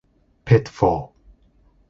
[0.45, 1.13] "Pitfall!